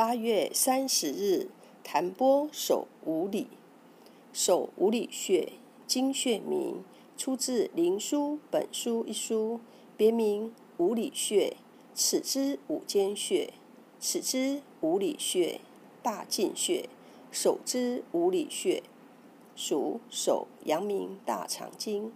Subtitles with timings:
[0.00, 1.48] 八月三十日，
[1.84, 3.48] 弹拨手五里。
[4.32, 5.52] 手五里穴，
[5.86, 6.82] 经穴名，
[7.18, 9.60] 出自《灵枢·本书》一书，
[9.98, 11.54] 别名五里穴。
[11.92, 13.52] 此之五间穴，
[13.98, 15.60] 此之五里穴，
[16.02, 16.88] 大进穴，
[17.30, 18.82] 手之五里穴，
[19.54, 22.10] 属手阳明大肠经，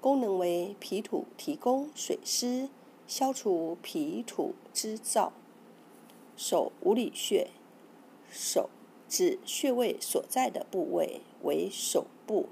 [0.00, 2.68] 功能为脾土提供水湿，
[3.06, 5.30] 消除脾土之燥。
[6.42, 7.48] 手五里穴，
[8.30, 8.70] 手
[9.06, 12.46] 指穴位所在的部位为手部，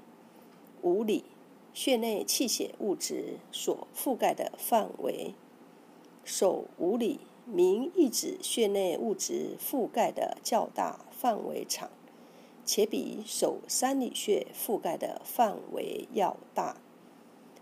[0.83, 1.25] 五里
[1.73, 5.33] 穴内气血物质所覆盖的范围。
[6.23, 11.89] 手五里名意指穴内物质覆盖的较大范围长，
[12.63, 16.77] 且比手三里穴覆盖的范围要大。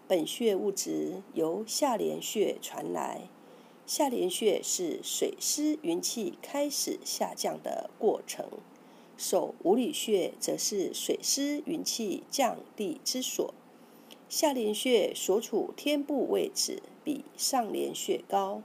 [0.09, 3.29] 本穴物质由下廉穴传来。
[3.87, 8.45] 下廉穴是水湿云气开始下降的过程，
[9.15, 13.53] 手五里穴则是水湿云气降地之所。
[14.27, 18.61] 下廉穴所处天部位置比上廉穴高，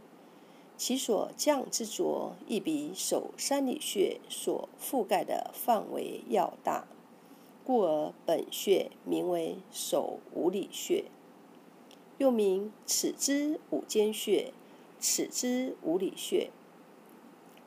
[0.77, 6.89] 其所降之浊亦比手三里穴所覆盖的范围要大，
[7.64, 11.05] 故而本穴名为手五里穴，
[12.19, 14.53] 又名尺之五间穴。
[15.03, 16.53] 尺之五里穴，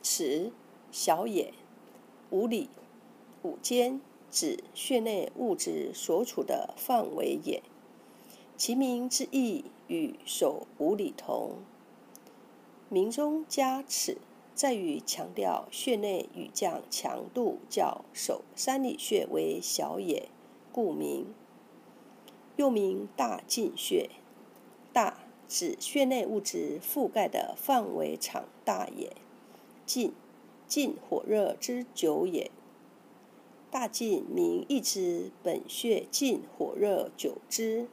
[0.02, 0.50] 尺
[0.90, 1.52] 小也，
[2.30, 2.70] 五里
[3.42, 7.62] 五间指穴内物质所处的范围也。
[8.56, 11.56] 其名之意与手五里同，
[12.88, 14.16] 名中加尺，
[14.54, 20.30] 在于强调穴内雨降强度较手三里穴为小也，
[20.72, 21.26] 故名。
[22.56, 24.08] 又名大进穴，
[24.94, 25.25] 大。
[25.48, 29.12] 指穴内物质覆盖的范围场大也，
[29.86, 30.12] 近，
[30.66, 32.50] 近火热之久也。
[33.70, 37.88] 大进名一之，本穴近火热久之。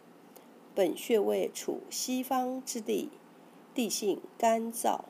[0.75, 3.09] 本穴位处西方之地，
[3.75, 5.01] 地性干燥，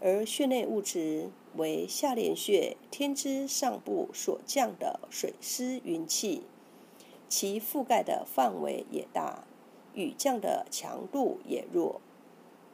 [0.00, 6.42] 而穴内物质为下廉穴天之上部所降的水湿云气，
[7.28, 9.44] 其覆盖的范围也大。
[9.98, 12.00] 雨降的强度也弱，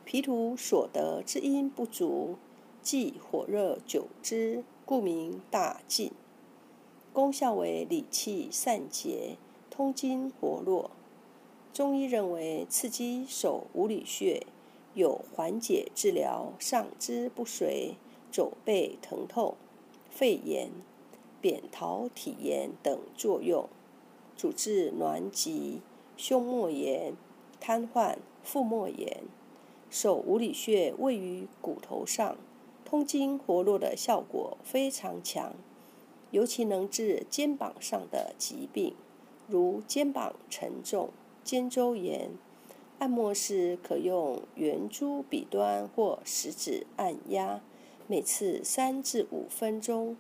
[0.04, 2.36] 脾土所得之阴不足，
[2.82, 6.12] 即火热久之，故名大进。
[7.14, 9.38] 功效为理气散结，
[9.70, 10.90] 通经活络。
[11.72, 14.46] 中医认为刺激手五里穴
[14.92, 17.94] 有缓解治疗上肢不遂、
[18.30, 19.54] 肘背疼痛、
[20.10, 20.68] 肺炎、
[21.40, 23.66] 扁桃体炎等作用，
[24.36, 25.80] 主治挛急。
[26.16, 27.14] 胸膜炎、
[27.60, 29.22] 瘫痪、腹膜炎，
[29.90, 32.36] 手五里穴位于骨头上，
[32.84, 35.54] 通经活络的效果非常强，
[36.30, 38.94] 尤其能治肩膀上的疾病，
[39.48, 41.10] 如肩膀沉重、
[41.42, 42.30] 肩周炎。
[43.00, 47.60] 按摩时可用圆珠笔端或食指按压，
[48.06, 50.16] 每次三至五分钟。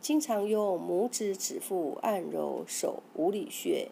[0.00, 3.90] 经常用拇指指腹按揉手五里穴。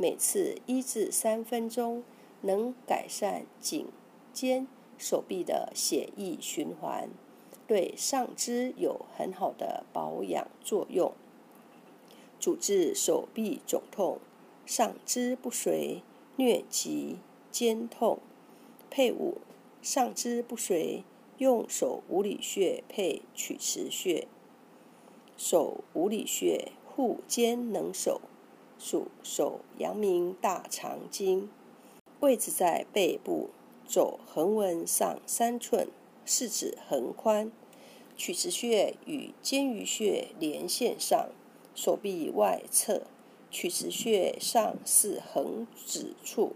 [0.00, 2.04] 每次一至三分钟，
[2.42, 3.88] 能改善颈、
[4.32, 7.08] 肩、手臂的血液循环，
[7.66, 11.12] 对上肢有很好的保养作用，
[12.38, 14.20] 主治手臂肿痛、
[14.64, 16.02] 上肢不遂、
[16.36, 17.16] 疟疾、
[17.50, 18.20] 肩痛。
[18.88, 19.38] 配伍
[19.82, 21.02] 上肢不遂，
[21.38, 24.28] 用手五里穴配曲池穴，
[25.36, 28.20] 手五里穴护肩能手。
[28.78, 31.50] 属手阳明大肠经，
[32.20, 33.50] 位置在背部，
[33.86, 35.88] 走横纹上三寸，
[36.24, 37.50] 四指横宽。
[38.16, 41.28] 曲池穴与肩俞穴连线上，
[41.74, 43.02] 手臂外侧。
[43.50, 46.52] 曲池穴上是横指处。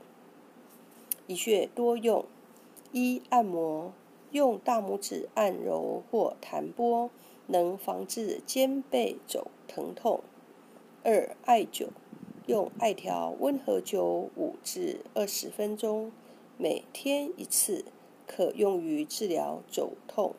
[1.26, 2.24] 一穴多用：
[2.92, 3.92] 一、按摩，
[4.30, 7.10] 用大拇指按揉或弹拨，
[7.46, 10.20] 能防治肩背肘疼痛；
[11.02, 11.88] 二、艾灸。
[12.46, 16.10] 用艾条温和灸五至二十分钟，
[16.58, 17.84] 每天一次，
[18.26, 20.34] 可用于治疗肘痛、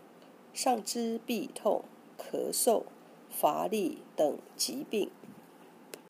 [0.54, 1.84] 上肢痹痛、
[2.18, 2.84] 咳嗽、
[3.30, 5.10] 乏力等疾病。